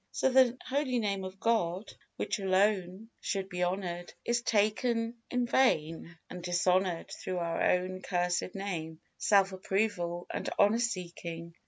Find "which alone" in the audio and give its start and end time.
2.15-3.11